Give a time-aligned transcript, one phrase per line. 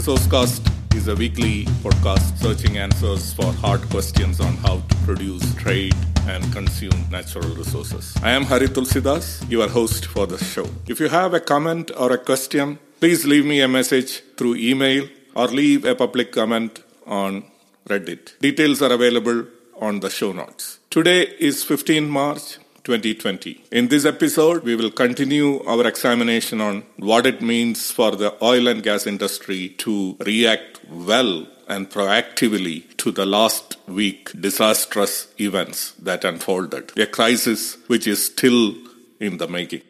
[0.00, 5.94] Resourcecast is a weekly podcast searching answers for hard questions on how to produce, trade,
[6.26, 8.16] and consume natural resources.
[8.22, 10.66] I am Hari Tulsidas, your host for the show.
[10.86, 15.06] If you have a comment or a question, please leave me a message through email
[15.34, 17.44] or leave a public comment on
[17.86, 18.38] Reddit.
[18.40, 19.44] Details are available
[19.82, 20.78] on the show notes.
[20.88, 23.64] Today is 15 March 2020.
[23.72, 28.68] In this episode, we will continue our examination on what it means for the oil
[28.68, 36.24] and gas industry to react well and proactively to the last week disastrous events that
[36.24, 38.74] unfolded, a crisis which is still
[39.20, 39.82] in the making.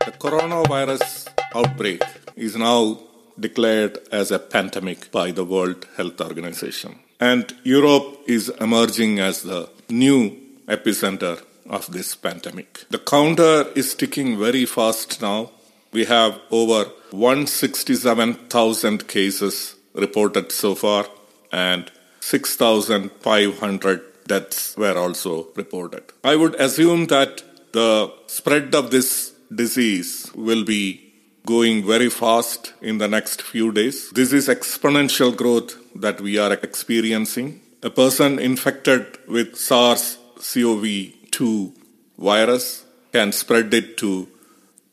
[0.00, 2.02] The coronavirus outbreak
[2.38, 3.00] is now
[3.38, 6.98] declared as a pandemic by the World Health Organization.
[7.20, 12.84] And Europe is emerging as the new epicenter of this pandemic.
[12.90, 15.50] The counter is ticking very fast now.
[15.92, 21.06] We have over 167,000 cases reported so far,
[21.50, 26.04] and 6,500 deaths were also reported.
[26.22, 31.07] I would assume that the spread of this disease will be
[31.48, 34.10] going very fast in the next few days.
[34.10, 37.62] This is exponential growth that we are experiencing.
[37.82, 40.84] A person infected with SARS CoV
[41.30, 41.72] 2
[42.18, 44.28] virus can spread it to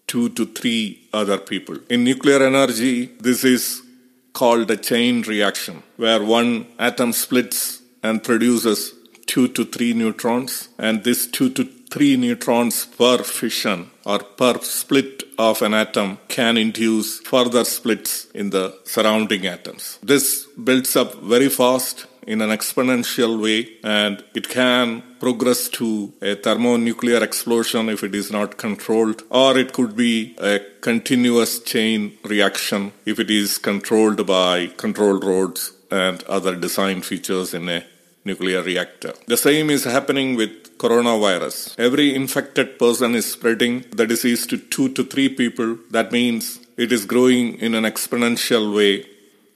[0.08, 1.78] two to three other people.
[1.90, 3.82] In nuclear energy, this is
[4.32, 8.94] called a chain reaction, where one atom splits and produces
[9.26, 11.66] two to three neutrons, and this two to
[11.96, 18.50] three neutrons per fission or per split of an atom can induce further splits in
[18.50, 19.98] the surrounding atoms.
[20.04, 26.36] This builds up very fast in an exponential way and it can progress to a
[26.36, 32.92] thermonuclear explosion if it is not controlled or it could be a continuous chain reaction
[33.06, 37.86] if it is controlled by control rods and other design features in a
[38.26, 39.14] nuclear reactor.
[39.28, 41.78] The same is happening with coronavirus.
[41.80, 45.78] Every infected person is spreading the disease to two to three people.
[45.92, 49.06] That means it is growing in an exponential way.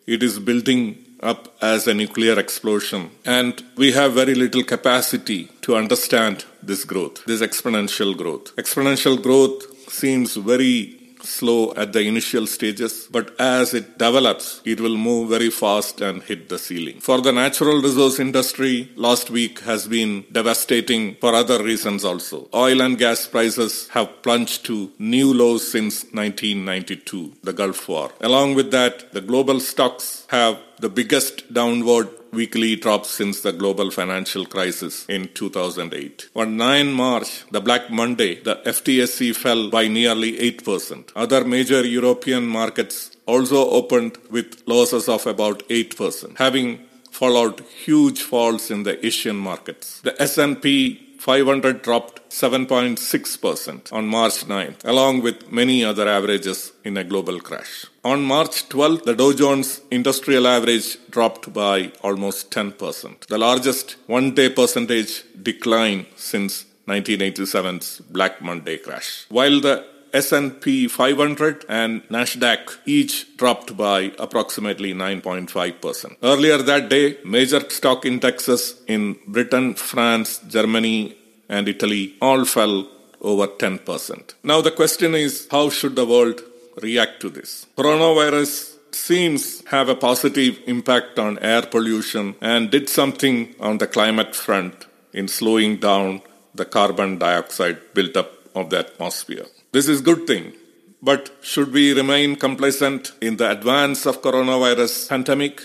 [0.08, 3.12] It is building up as a nuclear explosion.
[3.26, 8.56] And we have very little capacity to understand this growth, this exponential growth.
[8.56, 14.98] Exponential growth seems very slow at the initial stages, but as it develops, it will
[14.98, 17.00] move very fast and hit the ceiling.
[17.00, 22.50] For the natural resource industry, last week has been devastating for other reasons also.
[22.54, 28.12] Oil and gas prices have plunged to new lows since 1992, the Gulf War.
[28.22, 33.92] Along with that, the global stocks have the biggest downward weekly drop since the global
[33.92, 36.30] financial crisis in 2008.
[36.36, 41.12] On 9 March, the Black Monday, the FTSE fell by nearly 8%.
[41.16, 46.80] Other major European markets also opened with losses of about 8%, having
[47.12, 50.00] followed huge falls in the Asian markets.
[50.02, 57.04] The S&P 500 dropped 7.6% on March 9th, along with many other averages in a
[57.04, 57.86] global crash.
[58.06, 64.34] On March 12th, the Dow Jones Industrial Average dropped by almost 10%, the largest one
[64.34, 69.26] day percentage decline since 1987's Black Monday crash.
[69.28, 76.18] While the S&P 500 and Nasdaq each dropped by approximately 9.5%.
[76.24, 81.18] Earlier that day, major stock indexes in Britain, France, Germany
[81.48, 82.88] and Italy all fell
[83.22, 84.34] over 10%.
[84.44, 86.42] Now the question is how should the world
[86.82, 87.68] react to this?
[87.78, 94.36] Coronavirus seems have a positive impact on air pollution and did something on the climate
[94.36, 96.22] front in slowing down
[96.56, 99.46] the carbon dioxide buildup of the atmosphere.
[99.72, 100.54] This is good thing.
[101.02, 105.62] But should we remain complacent in the advance of coronavirus pandemic,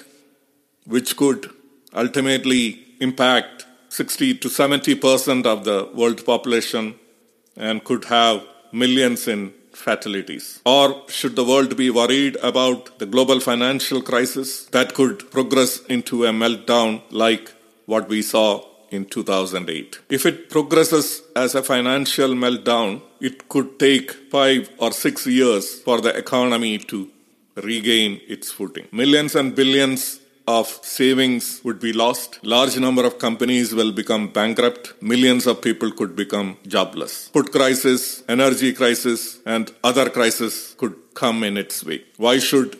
[0.85, 1.51] which could
[1.95, 6.97] ultimately impact 60 to 70 percent of the world population
[7.57, 10.61] and could have millions in fatalities?
[10.67, 16.27] Or should the world be worried about the global financial crisis that could progress into
[16.27, 17.51] a meltdown like
[17.87, 18.63] what we saw
[18.95, 20.01] in 2008.
[20.09, 26.01] If it progresses as a financial meltdown, it could take five or six years for
[26.01, 27.11] the economy to
[27.57, 28.87] regain its footing.
[28.93, 32.39] Millions and billions of savings would be lost.
[32.43, 34.93] Large number of companies will become bankrupt.
[35.03, 37.29] Millions of people could become jobless.
[37.29, 42.05] Food crisis, energy crisis, and other crises could come in its way.
[42.19, 42.79] Why should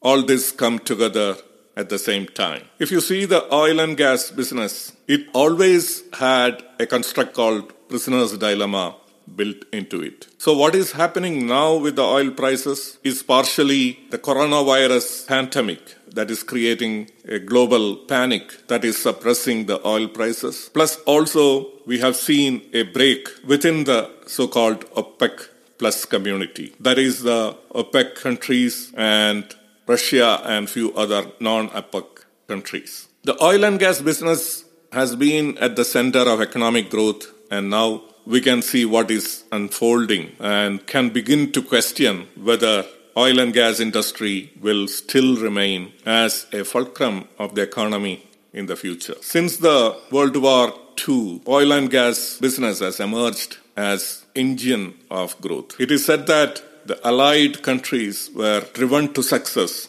[0.00, 1.36] all this come together
[1.76, 2.62] at the same time.
[2.78, 8.36] If you see the oil and gas business, it always had a construct called prisoner's
[8.38, 8.96] dilemma
[9.36, 10.28] built into it.
[10.38, 15.80] So, what is happening now with the oil prices is partially the coronavirus pandemic
[16.14, 20.70] that is creating a global panic that is suppressing the oil prices.
[20.72, 25.48] Plus, also, we have seen a break within the so called OPEC
[25.78, 26.72] plus community.
[26.80, 29.44] That is the OPEC countries and
[29.86, 33.08] Russia and few other non OPEC countries.
[33.24, 38.02] The oil and gas business has been at the center of economic growth and now
[38.26, 42.84] we can see what is unfolding and can begin to question whether
[43.16, 48.76] oil and gas industry will still remain as a fulcrum of the economy in the
[48.76, 49.16] future.
[49.20, 50.72] Since the World War
[51.06, 55.78] II, oil and gas business has emerged as engine of growth.
[55.78, 59.88] It is said that the allied countries were driven to success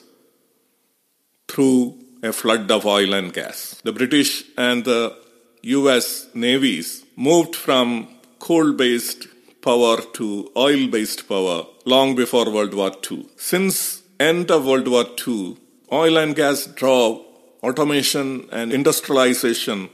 [1.48, 3.82] through a flood of oil and gas.
[3.84, 5.16] The British and the
[5.64, 8.08] US navies moved from
[8.40, 9.28] coal based
[9.62, 13.28] power to oil based power long before World War II.
[13.36, 15.58] Since end of World War II,
[15.92, 17.26] oil and gas drove
[17.64, 19.90] automation and industrialization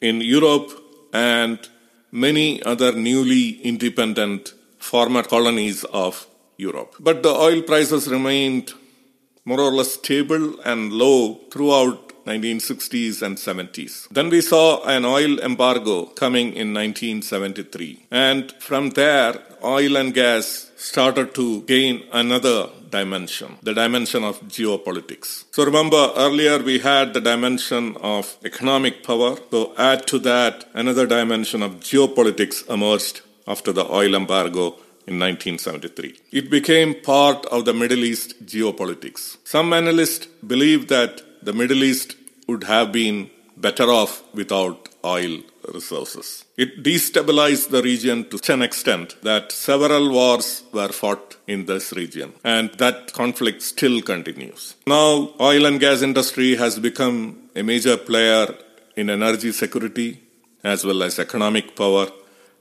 [0.00, 0.70] in Europe
[1.12, 1.58] and
[2.12, 6.26] many other newly independent former colonies of
[6.56, 6.94] Europe.
[7.00, 8.72] But the oil prices remained
[9.44, 14.08] more or less stable and low throughout 1960s and 70s.
[14.08, 18.06] Then we saw an oil embargo coming in 1973.
[18.10, 25.44] And from there, oil and gas started to gain another dimension, the dimension of geopolitics.
[25.52, 29.36] So remember earlier we had the dimension of economic power.
[29.50, 34.76] So add to that another dimension of geopolitics emerged after the oil embargo
[35.06, 36.18] in 1973.
[36.32, 39.36] It became part of the Middle East geopolitics.
[39.44, 42.16] Some analysts believe that the Middle East
[42.48, 45.40] would have been better off without oil
[45.72, 46.44] resources.
[46.56, 51.92] It destabilized the region to such an extent that several wars were fought in this
[51.92, 54.74] region and that conflict still continues.
[54.86, 58.54] Now oil and gas industry has become a major player
[58.96, 60.20] in energy security
[60.62, 62.08] as well as economic power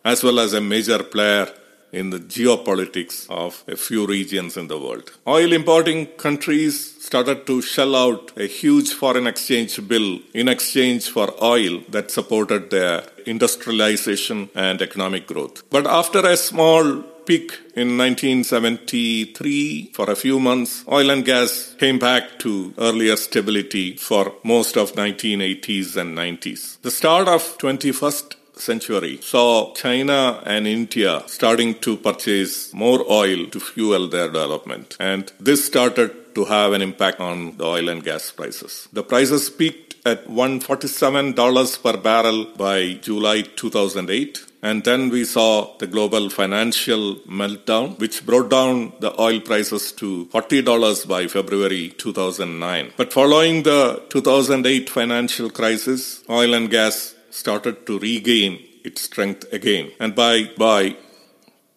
[0.04, 1.48] as well as a major player
[1.92, 5.12] in the geopolitics of a few regions in the world.
[5.28, 11.34] Oil importing countries started to shell out a huge foreign exchange bill in exchange for
[11.44, 15.64] oil that supported their industrialization and economic growth.
[15.70, 21.98] But after a small peak in 1973 for a few months oil and gas came
[21.98, 29.20] back to earlier stability for most of 1980s and 90s the start of 21st century
[29.22, 34.98] saw China and India starting to purchase more oil to fuel their development.
[35.00, 38.90] And this started to have an impact on the oil and gas prices.
[38.92, 44.46] The prices peaked at $147 per barrel by July 2008.
[44.62, 50.26] And then we saw the global financial meltdown, which brought down the oil prices to
[50.28, 52.94] $40 by February 2009.
[52.98, 58.54] But following the 2008 financial crisis, oil and gas started to regain
[58.84, 59.92] its strength again.
[60.00, 60.96] And by, by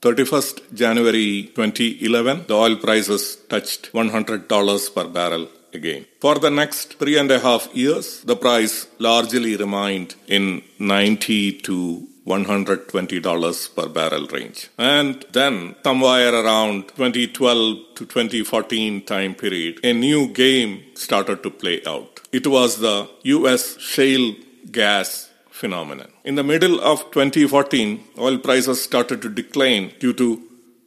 [0.03, 6.07] 31st January 2011, the oil prices touched $100 per barrel again.
[6.21, 12.07] For the next three and a half years, the price largely remained in 90 to
[12.27, 14.69] $120 per barrel range.
[14.79, 21.81] And then, somewhere around 2012 to 2014 time period, a new game started to play
[21.87, 22.21] out.
[22.31, 24.35] It was the US shale
[24.71, 25.28] gas
[25.59, 26.11] phenomenon.
[26.25, 30.43] In the middle of 2014, oil prices started to decline due to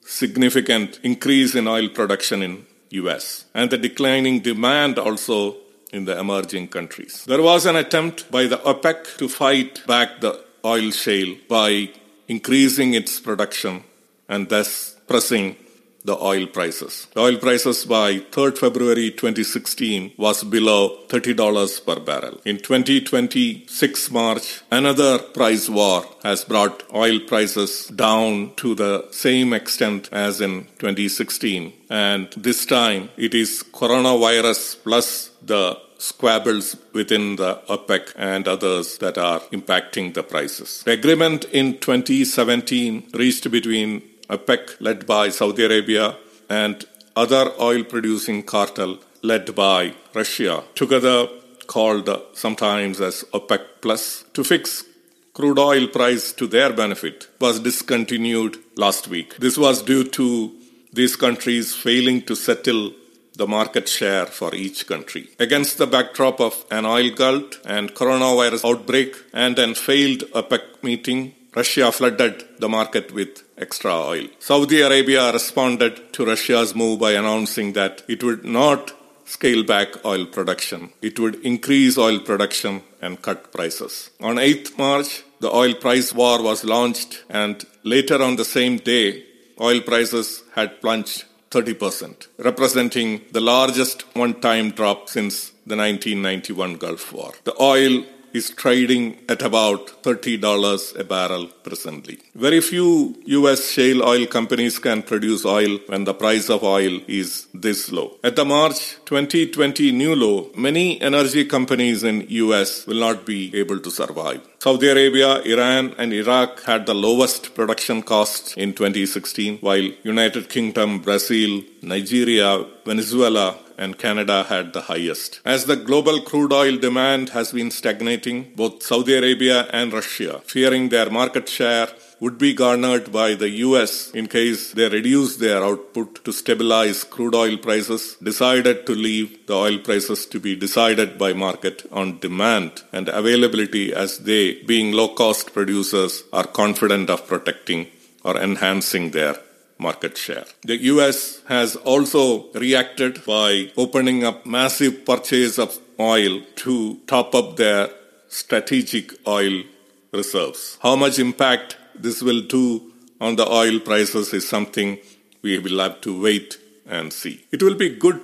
[0.05, 5.55] significant increase in oil production in US and the declining demand also
[5.91, 7.25] in the emerging countries.
[7.25, 10.33] There was an attempt by the OPEC to fight back the
[10.65, 11.89] oil shale by
[12.27, 13.83] increasing its production
[14.29, 15.55] and thus pressing
[16.03, 17.07] the oil prices.
[17.13, 22.39] The oil prices by 3rd February 2016 was below $30 per barrel.
[22.45, 30.09] In 2026 March, another price war has brought oil prices down to the same extent
[30.11, 31.73] as in 2016.
[31.89, 39.17] And this time it is coronavirus plus the squabbles within the OPEC and others that
[39.17, 40.81] are impacting the prices.
[40.83, 46.15] The agreement in 2017 reached between OPEC, led by Saudi Arabia,
[46.49, 46.85] and
[47.15, 51.27] other oil producing cartel led by Russia, together
[51.67, 54.85] called sometimes as OPEC Plus, to fix
[55.33, 59.37] crude oil price to their benefit, was discontinued last week.
[59.37, 60.51] This was due to
[60.93, 62.93] these countries failing to settle
[63.35, 65.29] the market share for each country.
[65.39, 71.33] Against the backdrop of an oil glut and coronavirus outbreak and an failed OPEC meeting,
[71.55, 74.27] Russia flooded the market with extra oil.
[74.39, 78.93] Saudi Arabia responded to Russia's move by announcing that it would not
[79.25, 80.91] scale back oil production.
[81.01, 84.11] It would increase oil production and cut prices.
[84.19, 89.23] On 8th March, the oil price war was launched, and later on the same day,
[89.59, 97.11] oil prices had plunged 30%, representing the largest one time drop since the 1991 Gulf
[97.13, 97.33] War.
[97.43, 102.19] The oil is trading at about $30 a barrel presently.
[102.35, 107.47] Very few US shale oil companies can produce oil when the price of oil is
[107.53, 108.17] this low.
[108.23, 113.79] At the March 2020 new low, many energy companies in US will not be able
[113.79, 114.50] to survive.
[114.63, 120.99] Saudi Arabia, Iran and Iraq had the lowest production costs in 2016 while United Kingdom,
[120.99, 125.41] Brazil, Nigeria, Venezuela and Canada had the highest.
[125.43, 130.89] As the global crude oil demand has been stagnating, both Saudi Arabia and Russia, fearing
[130.89, 131.87] their market share
[132.21, 137.33] would be garnered by the US in case they reduce their output to stabilize crude
[137.33, 142.83] oil prices, decided to leave the oil prices to be decided by market on demand
[142.93, 147.87] and availability as they, being low cost producers, are confident of protecting
[148.23, 149.35] or enhancing their
[149.79, 150.45] market share.
[150.61, 157.57] The US has also reacted by opening up massive purchase of oil to top up
[157.57, 157.89] their
[158.27, 159.63] strategic oil
[160.11, 160.77] reserves.
[160.83, 164.97] How much impact this will do on the oil prices is something
[165.41, 167.45] we will have to wait and see.
[167.51, 168.19] It will be good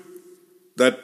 [0.75, 0.99] that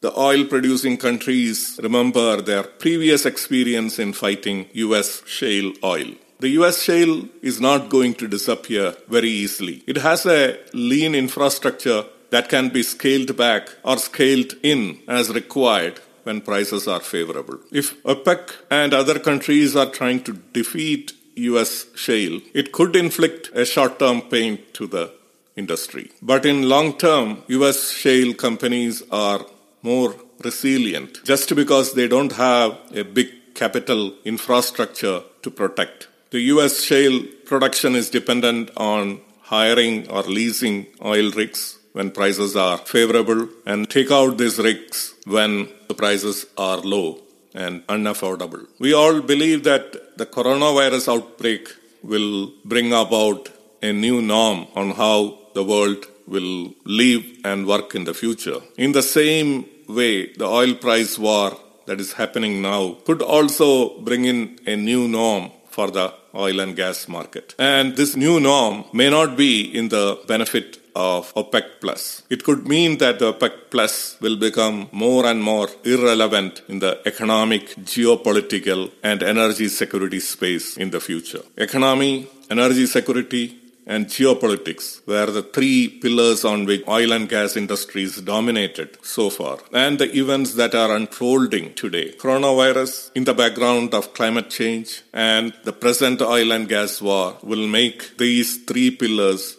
[0.00, 6.10] the oil producing countries remember their previous experience in fighting US shale oil.
[6.40, 9.82] The US shale is not going to disappear very easily.
[9.86, 16.00] It has a lean infrastructure that can be scaled back or scaled in as required
[16.24, 17.58] when prices are favorable.
[17.70, 23.64] If OPEC and other countries are trying to defeat US shale, it could inflict a
[23.64, 25.12] short term pain to the
[25.56, 26.10] industry.
[26.22, 29.44] But in long term, US shale companies are
[29.82, 36.08] more resilient just because they don't have a big capital infrastructure to protect.
[36.30, 42.78] The US shale production is dependent on hiring or leasing oil rigs when prices are
[42.78, 47.23] favorable and take out these rigs when the prices are low
[47.54, 48.66] and unaffordable.
[48.78, 51.68] We all believe that the coronavirus outbreak
[52.02, 53.48] will bring about
[53.82, 58.60] a new norm on how the world will live and work in the future.
[58.76, 61.56] In the same way, the oil price war
[61.86, 66.74] that is happening now could also bring in a new norm for the oil and
[66.74, 67.54] gas market.
[67.58, 72.22] And this new norm may not be in the benefit of OPEC plus.
[72.30, 77.00] It could mean that the OPEC plus will become more and more irrelevant in the
[77.06, 81.42] economic, geopolitical, and energy security space in the future.
[81.56, 88.20] Economy, energy security, and geopolitics were the three pillars on which oil and gas industries
[88.20, 94.14] dominated so far and the events that are unfolding today coronavirus in the background of
[94.14, 99.56] climate change and the present oil and gas war will make these three pillars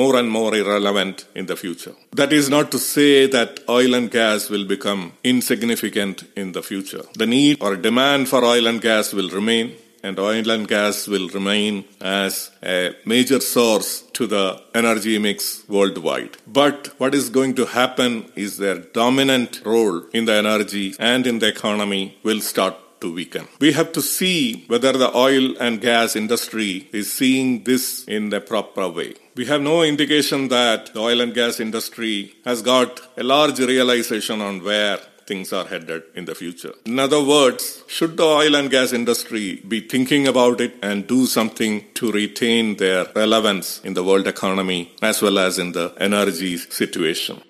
[0.00, 1.94] more and more irrelevant in the future.
[2.12, 7.04] That is not to say that oil and gas will become insignificant in the future.
[7.14, 9.74] The need or demand for oil and gas will remain
[10.06, 16.36] and oil and gas will remain as a major source to the energy mix worldwide.
[16.46, 21.38] But what is going to happen is their dominant role in the energy and in
[21.40, 23.48] the economy will start to weaken.
[23.60, 28.40] We have to see whether the oil and gas industry is seeing this in the
[28.40, 29.14] proper way.
[29.36, 34.40] We have no indication that the oil and gas industry has got a large realization
[34.40, 36.72] on where things are headed in the future.
[36.86, 41.26] In other words, should the oil and gas industry be thinking about it and do
[41.26, 46.56] something to retain their relevance in the world economy as well as in the energy
[46.56, 47.42] situation?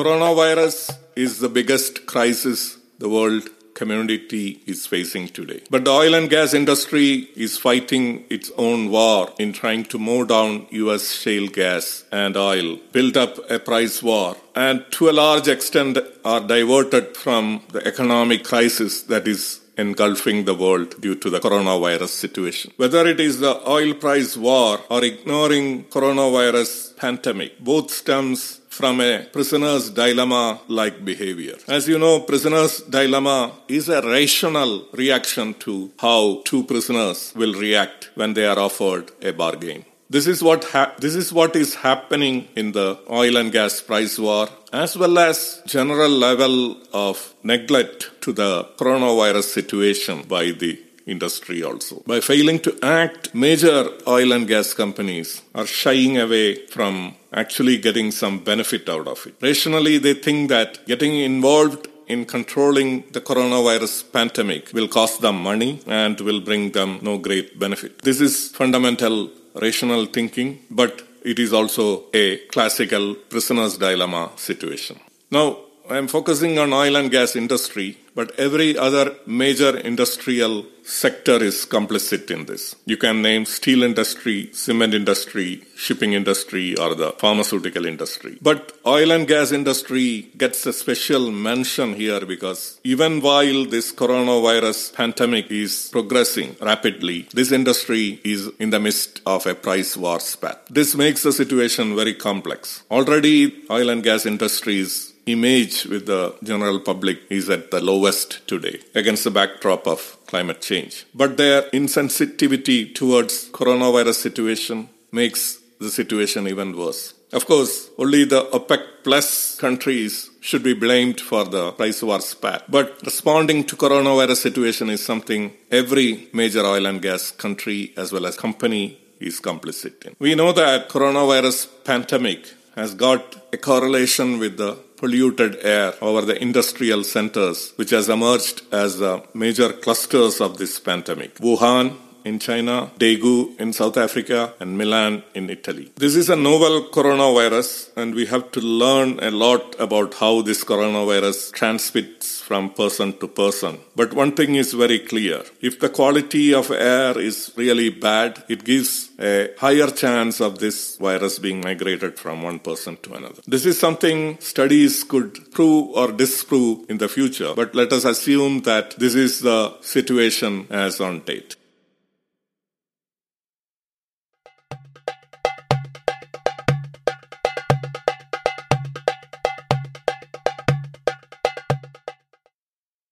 [0.00, 5.60] Coronavirus is the biggest crisis the world community is facing today.
[5.68, 10.24] But the oil and gas industry is fighting its own war in trying to mow
[10.24, 15.48] down US shale gas and oil, build up a price war, and to a large
[15.48, 21.40] extent are diverted from the economic crisis that is engulfing the world due to the
[21.40, 22.72] coronavirus situation.
[22.78, 29.26] Whether it is the oil price war or ignoring coronavirus pandemic, both stems from a
[29.32, 31.56] prisoner's dilemma like behavior.
[31.68, 38.10] As you know, prisoner's dilemma is a rational reaction to how two prisoners will react
[38.14, 39.84] when they are offered a bargain.
[40.08, 44.18] This is what ha- this is what is happening in the oil and gas price
[44.18, 51.62] war as well as general level of neglect to the coronavirus situation by the industry
[51.62, 52.02] also.
[52.06, 58.10] By failing to act, major oil and gas companies are shying away from actually getting
[58.10, 59.34] some benefit out of it.
[59.40, 65.80] Rationally, they think that getting involved in controlling the coronavirus pandemic will cost them money
[65.86, 68.02] and will bring them no great benefit.
[68.02, 74.98] This is fundamental rational thinking, but it is also a classical prisoner's dilemma situation.
[75.30, 81.42] Now, I am focusing on oil and gas industry, but every other major industrial sector
[81.42, 82.74] is complicit in this.
[82.84, 88.38] You can name steel industry, cement industry, shipping industry, or the pharmaceutical industry.
[88.42, 94.94] But oil and gas industry gets a special mention here because even while this coronavirus
[94.94, 100.66] pandemic is progressing rapidly, this industry is in the midst of a price war spat.
[100.70, 102.82] This makes the situation very complex.
[102.90, 108.80] Already oil and gas industries image with the general public is at the lowest today
[108.94, 111.06] against the backdrop of climate change.
[111.14, 117.14] But their insensitivity towards coronavirus situation makes the situation even worse.
[117.32, 122.68] Of course, only the OPEC plus countries should be blamed for the price war spat.
[122.68, 128.26] But responding to coronavirus situation is something every major oil and gas country as well
[128.26, 130.16] as company is complicit in.
[130.18, 136.40] We know that coronavirus pandemic has got a correlation with the polluted air over the
[136.40, 141.34] industrial centers, which has emerged as the major clusters of this pandemic.
[141.36, 145.92] Wuhan, in China, Daegu in South Africa, and Milan in Italy.
[145.96, 150.64] This is a novel coronavirus, and we have to learn a lot about how this
[150.64, 153.78] coronavirus transmits from person to person.
[153.94, 158.64] But one thing is very clear if the quality of air is really bad, it
[158.64, 163.42] gives a higher chance of this virus being migrated from one person to another.
[163.46, 168.62] This is something studies could prove or disprove in the future, but let us assume
[168.62, 171.56] that this is the situation as on date.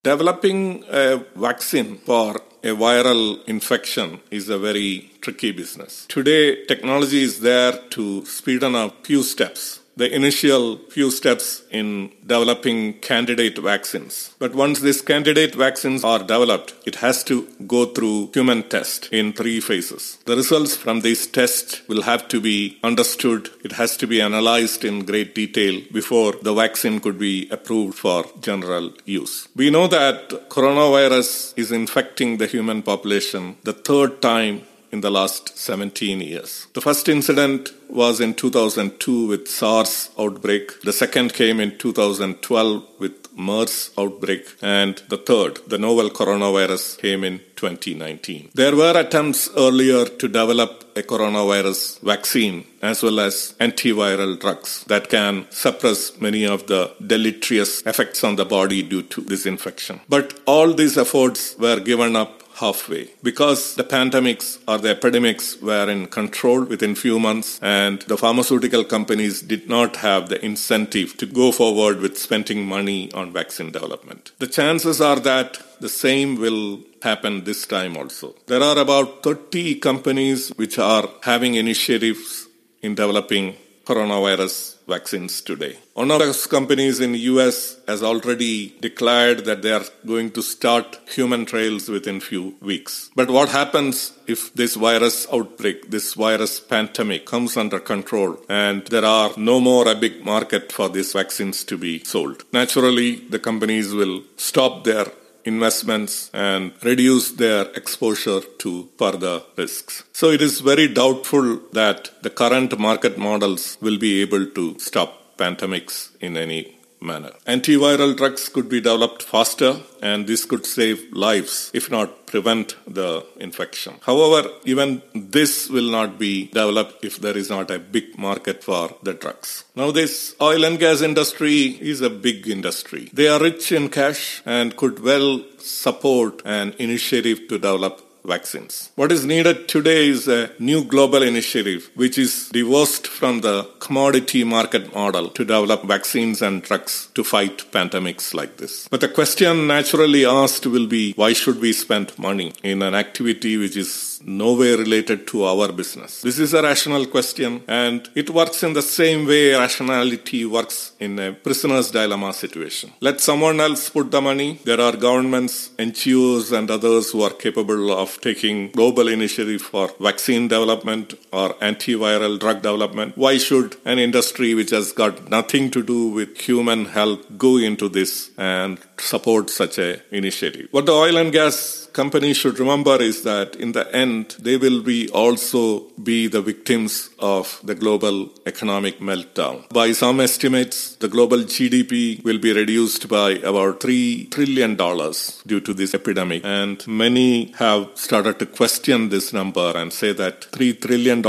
[0.09, 6.07] Developing a vaccine for a viral infection is a very tricky business.
[6.09, 12.11] Today, technology is there to speed on a few steps the initial few steps in
[12.25, 14.33] developing candidate vaccines.
[14.39, 19.33] But once these candidate vaccines are developed, it has to go through human test in
[19.33, 20.19] three phases.
[20.25, 23.51] The results from these tests will have to be understood.
[23.65, 28.25] It has to be analyzed in great detail before the vaccine could be approved for
[28.41, 29.49] general use.
[29.57, 35.57] We know that coronavirus is infecting the human population the third time in the last
[35.59, 36.67] 17 years.
[36.75, 40.81] The first incident was in 2002 with SARS outbreak.
[40.83, 44.47] The second came in 2012 with MERS outbreak.
[44.61, 48.51] And the third, the novel coronavirus, came in 2019.
[48.55, 55.09] There were attempts earlier to develop a coronavirus vaccine as well as antiviral drugs that
[55.09, 60.01] can suppress many of the deleterious effects on the body due to this infection.
[60.09, 65.89] But all these efforts were given up halfway because the pandemics or the epidemics were
[65.89, 71.27] in control within few months and the pharmaceutical companies did not have the incentive to
[71.27, 74.33] go forward with spending money on vaccine development.
[74.39, 78.35] The chances are that the same will happen this time also.
[78.47, 82.49] There are about 30 companies which are having initiatives
[82.83, 83.57] in developing
[83.89, 84.55] coronavirus
[84.87, 85.75] vaccines today.
[85.95, 90.99] One of those companies in US has already declared that they are going to start
[91.17, 93.11] human trials within few weeks.
[93.15, 99.05] But what happens if this virus outbreak, this virus pandemic comes under control and there
[99.05, 102.45] are no more a big market for these vaccines to be sold?
[102.53, 105.07] Naturally, the companies will stop their
[105.45, 110.05] investments and reduce their exposure to further risks.
[110.13, 115.37] So it is very doubtful that the current market models will be able to stop
[115.37, 117.33] pandemics in any manner.
[117.47, 123.25] Antiviral drugs could be developed faster and this could save lives, if not prevent the
[123.41, 123.95] infection.
[124.03, 128.95] However, even this will not be developed if there is not a big market for
[129.03, 129.65] the drugs.
[129.75, 133.11] Now, this oil and gas industry is a big industry.
[133.13, 138.91] They are rich in cash and could well support an initiative to develop vaccines.
[138.97, 144.45] What is needed today is a new global initiative which is divorced from the commodity
[144.45, 148.89] market model to develop vaccines and drugs to fight pandemics like this.
[148.89, 153.57] But the question naturally asked will be why should we spend money in an activity
[153.57, 156.23] which is nowhere related to our business?
[156.23, 161.19] This is a rational question and it works in the same way rationality works in
[161.19, 162.93] a prisoner's dilemma situation.
[163.01, 164.61] Let someone else put the money.
[164.65, 170.49] There are governments, NGOs, and others who are capable of taking global initiative for vaccine
[170.49, 173.17] development or antiviral drug development.
[173.17, 177.89] Why should an industry which has got nothing to do with human health go into
[177.89, 180.69] this and support such a initiative?
[180.71, 184.83] What the oil and gas companies should remember is that in the end, they will
[184.83, 189.69] be also be the victims of the global economic meltdown.
[189.71, 195.75] By some estimates, the global GDP will be reduced by about $3 trillion due to
[195.75, 196.45] this epidemic.
[196.45, 201.23] And many have started to question this number and say that $3 trillion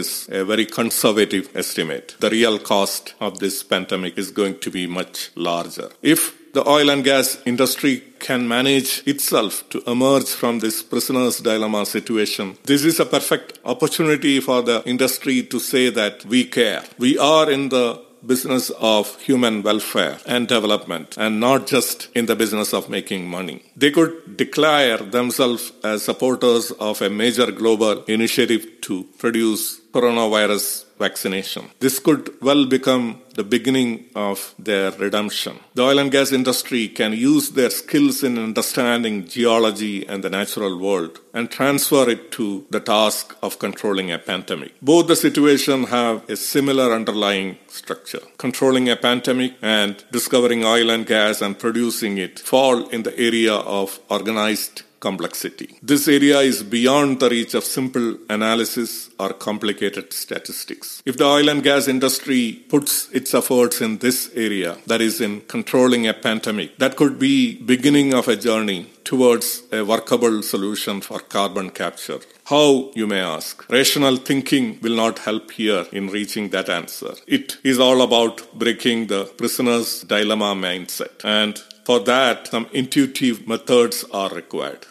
[0.00, 2.16] is a very conservative estimate.
[2.20, 5.90] The real cost of this pandemic is going to be much larger.
[6.02, 11.84] If the oil and gas industry can manage itself to emerge from this prisoner's dilemma
[11.84, 12.56] situation.
[12.62, 16.84] This is a perfect opportunity for the industry to say that we care.
[16.96, 22.36] We are in the business of human welfare and development and not just in the
[22.36, 23.62] business of making money.
[23.76, 31.70] They could declare themselves as supporters of a major global initiative to produce coronavirus vaccination.
[31.80, 35.58] This could well become the beginning of their redemption.
[35.74, 40.78] The oil and gas industry can use their skills in understanding geology and the natural
[40.78, 44.72] world and transfer it to the task of controlling a pandemic.
[44.80, 48.20] Both the situations have a similar underlying structure.
[48.38, 53.54] Controlling a pandemic and discovering oil and gas and producing it fall in the area
[53.54, 55.68] of organized complexity.
[55.92, 61.02] This area is beyond the reach of simple analysis or complicated statistics.
[61.10, 62.42] If the oil and gas industry
[62.74, 67.36] puts its efforts in this area, that is in controlling a pandemic, that could be
[67.74, 72.20] beginning of a journey towards a workable solution for carbon capture.
[72.52, 73.70] How, you may ask?
[73.70, 77.12] Rational thinking will not help here in reaching that answer.
[77.26, 81.24] It is all about breaking the prisoner's dilemma mindset.
[81.24, 84.86] And for that, some intuitive methods are required.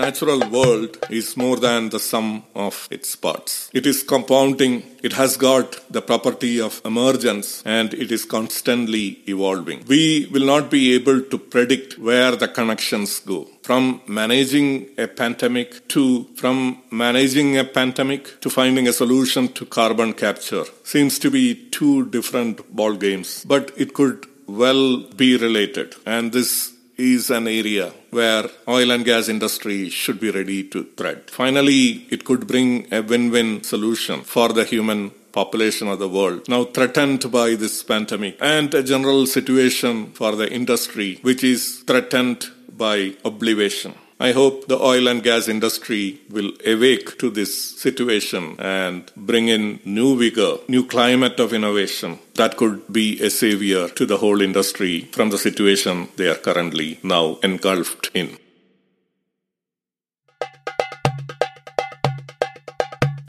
[0.00, 3.70] Natural world is more than the sum of its parts.
[3.72, 9.84] It is compounding, it has got the property of emergence, and it is constantly evolving.
[9.86, 13.46] We will not be able to predict where the connections go.
[13.62, 20.12] From managing a pandemic to from managing a pandemic to finding a solution to carbon
[20.14, 25.94] capture seems to be two different ball games, but it could well be related.
[26.06, 31.30] And this is an area where oil and gas industry should be ready to thread.
[31.30, 36.64] Finally, it could bring a win-win solution for the human population of the world now
[36.64, 43.10] threatened by this pandemic and a general situation for the industry which is threatened by
[43.30, 43.94] oblivation.
[44.22, 49.80] I hope the oil and gas industry will awake to this situation and bring in
[49.86, 55.08] new vigor, new climate of innovation that could be a savior to the whole industry
[55.12, 58.36] from the situation they are currently now engulfed in.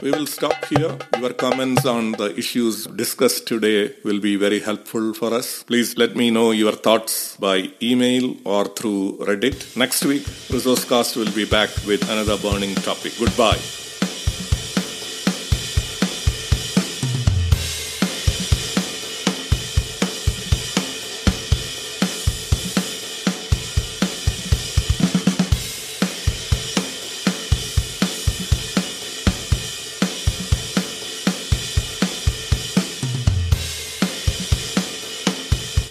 [0.02, 0.98] We will stop here.
[1.20, 5.62] Your comments on the issues discussed today will be very helpful for us.
[5.62, 9.76] Please let me know your thoughts by email or through Reddit.
[9.76, 13.12] Next week, Resourcecast will be back with another burning topic.
[13.16, 13.60] Goodbye.